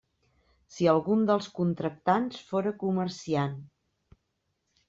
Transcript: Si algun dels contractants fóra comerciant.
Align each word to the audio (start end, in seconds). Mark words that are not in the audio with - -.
Si 0.75 0.87
algun 0.93 1.21
dels 1.31 1.49
contractants 1.59 2.41
fóra 2.53 2.75
comerciant. 2.85 3.57